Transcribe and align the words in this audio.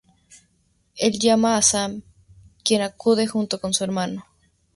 Él 0.95 1.19
llama 1.19 1.57
a 1.57 1.61
Sam 1.61 2.01
quien 2.65 2.81
acude 2.81 3.27
junto 3.27 3.61
con 3.61 3.71
su 3.71 3.83
hermano. 3.83 4.25